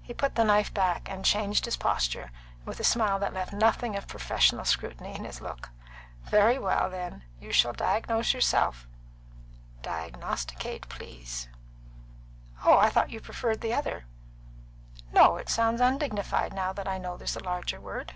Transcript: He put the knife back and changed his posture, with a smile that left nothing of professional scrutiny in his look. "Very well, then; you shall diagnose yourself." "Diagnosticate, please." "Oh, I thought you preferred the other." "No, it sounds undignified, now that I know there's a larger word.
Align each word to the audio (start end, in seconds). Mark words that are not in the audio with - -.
He 0.00 0.14
put 0.14 0.36
the 0.36 0.44
knife 0.44 0.72
back 0.72 1.10
and 1.10 1.24
changed 1.24 1.64
his 1.64 1.76
posture, 1.76 2.30
with 2.64 2.78
a 2.78 2.84
smile 2.84 3.18
that 3.18 3.34
left 3.34 3.52
nothing 3.52 3.96
of 3.96 4.06
professional 4.06 4.64
scrutiny 4.64 5.12
in 5.16 5.24
his 5.24 5.40
look. 5.40 5.70
"Very 6.22 6.56
well, 6.56 6.88
then; 6.88 7.24
you 7.40 7.50
shall 7.52 7.72
diagnose 7.72 8.32
yourself." 8.32 8.86
"Diagnosticate, 9.82 10.88
please." 10.88 11.48
"Oh, 12.64 12.78
I 12.78 12.90
thought 12.90 13.10
you 13.10 13.20
preferred 13.20 13.60
the 13.60 13.74
other." 13.74 14.04
"No, 15.12 15.34
it 15.36 15.48
sounds 15.48 15.80
undignified, 15.80 16.52
now 16.52 16.72
that 16.72 16.86
I 16.86 16.98
know 16.98 17.16
there's 17.16 17.34
a 17.34 17.42
larger 17.42 17.80
word. 17.80 18.14